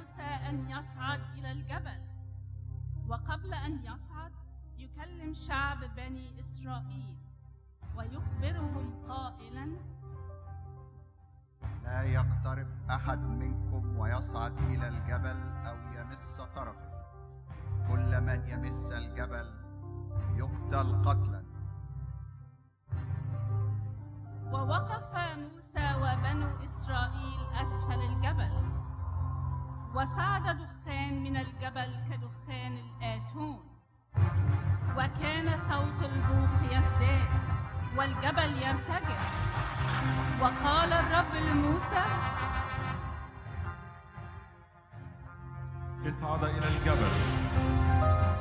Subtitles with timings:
[0.00, 2.00] موسى أن يصعد إلى الجبل
[3.08, 4.32] وقبل أن يصعد
[4.78, 7.16] يكلم شعب بني إسرائيل
[7.96, 9.76] ويخبرهم قائلا
[11.84, 16.90] لا يقترب أحد منكم ويصعد إلى الجبل أو يمس طرفه.
[17.88, 19.50] كل من يمس الجبل
[20.34, 21.44] يقتل قتلا.
[24.52, 28.80] ووقف موسى وبنو إسرائيل أسفل الجبل.
[29.94, 33.60] وصعد دخان من الجبل كدخان الآتون.
[34.96, 37.46] وكان صوت البوق يزداد
[37.96, 39.20] والجبل يرتجع.
[40.40, 42.04] وقال الرب لموسى
[46.08, 47.12] اصعد إلى الجبل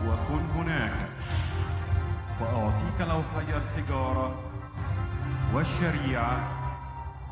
[0.07, 1.09] وكن هناك
[2.39, 4.35] فأعطيك لوحي الحجارة
[5.53, 6.39] والشريعة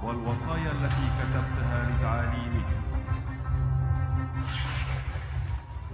[0.03, 2.76] والوصايا التي كتبتها لتعاليمهم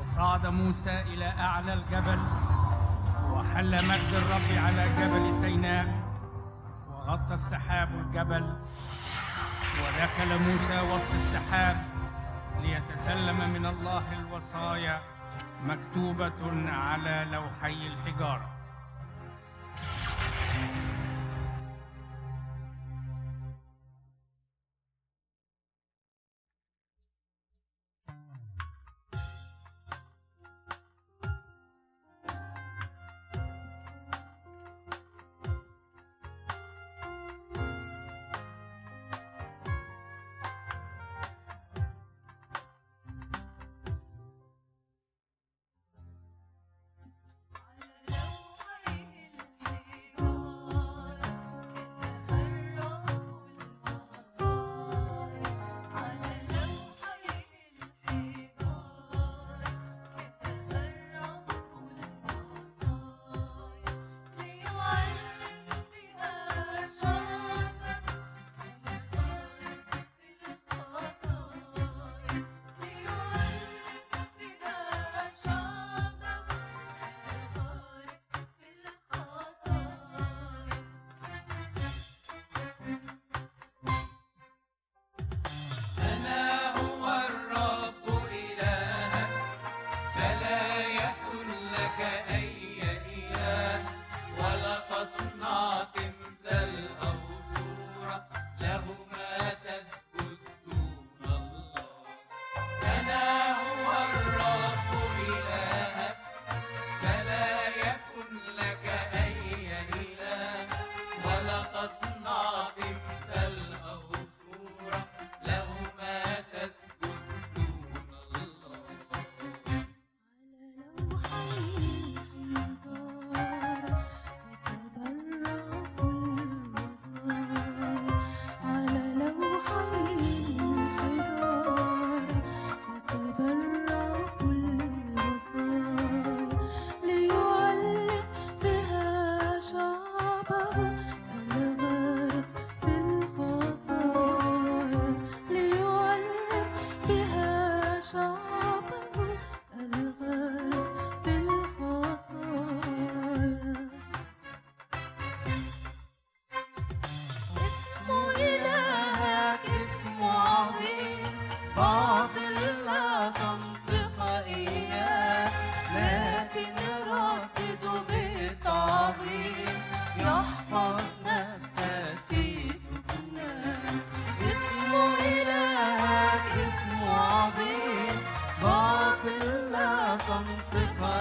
[0.01, 2.19] وصعد موسى إلى أعلى الجبل
[3.31, 5.87] وحل مجد الرب على جبل سيناء
[6.89, 8.57] وغطى السحاب الجبل
[9.81, 11.75] ودخل موسى وسط السحاب
[12.61, 15.01] ليتسلم من الله الوصايا
[15.63, 18.52] مكتوبة على لوحي الحجارة.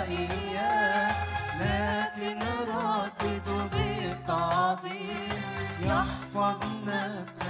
[0.09, 1.15] إياه
[1.61, 2.39] لكن
[2.69, 5.43] ردد بالتعظيم
[5.83, 7.42] يحفظ نفسك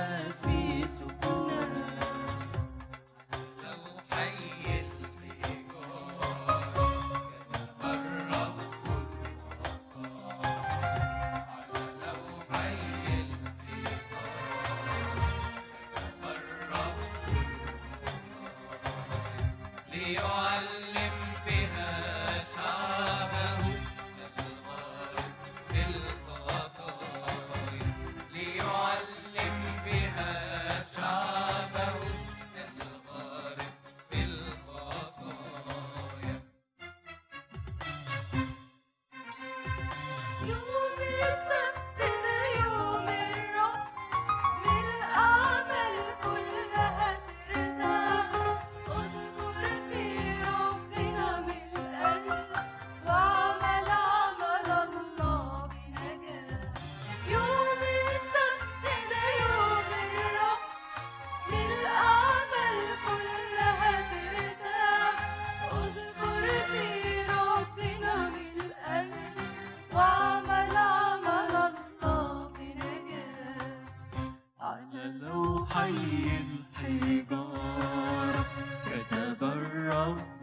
[75.82, 76.30] لوحي
[76.78, 78.44] الحجارة
[78.86, 80.42] كتب الرب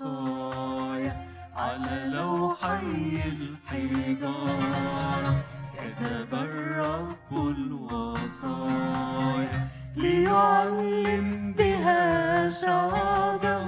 [0.00, 1.12] الوصايا
[1.56, 5.32] على لوحي الحجارة.
[5.76, 13.64] كتب الرب الوصايا ليعلم بها شعبه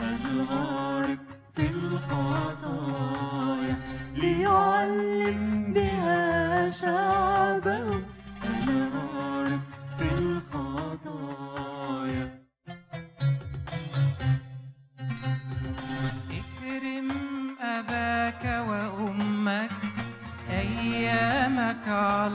[0.00, 1.18] الغارق
[1.54, 3.76] في الخطايا
[4.14, 5.40] ليعلم
[5.74, 7.69] بها شعبه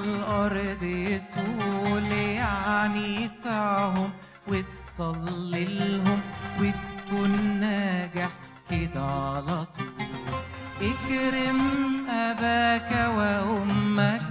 [0.04, 0.84] الأرض
[1.36, 2.12] طول
[3.44, 4.10] طعهم
[4.48, 6.20] وتصلي لهم
[6.60, 8.30] وتكون ناجح
[8.70, 10.06] كده على طول.
[10.82, 11.60] اكرم
[12.10, 14.22] أباك وأمك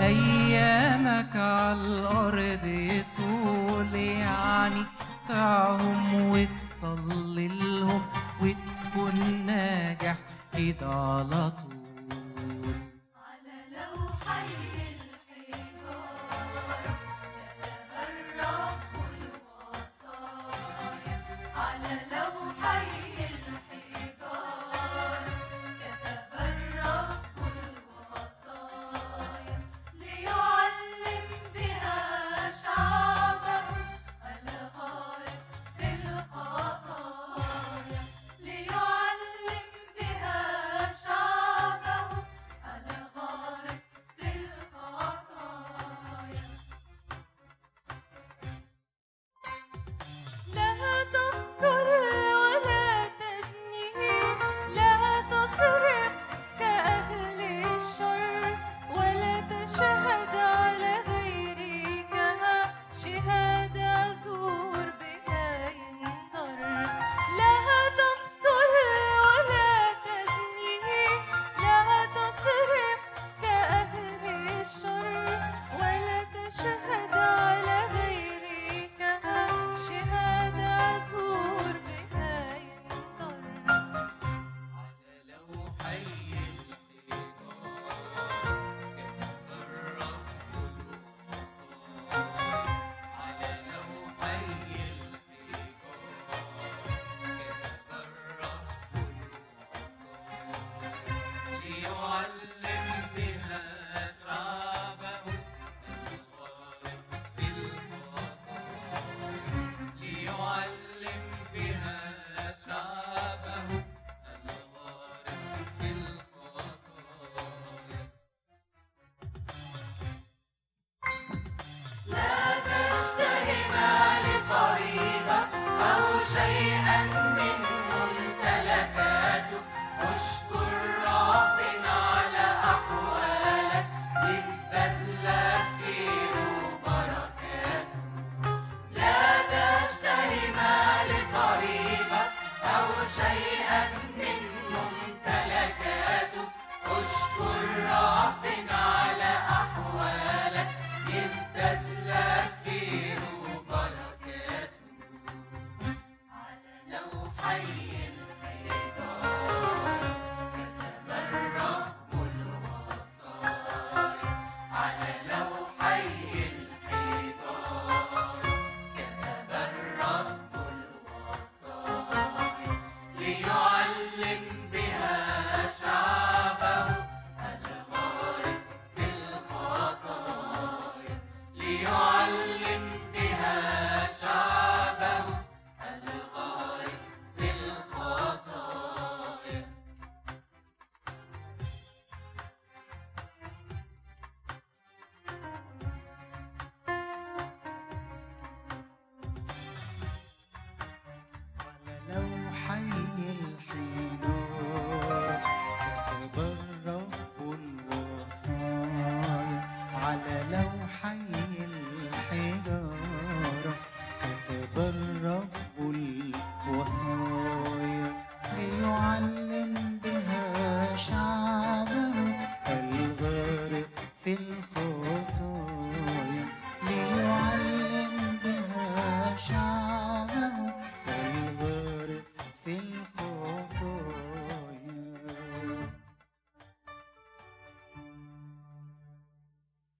[0.00, 2.03] أيامك على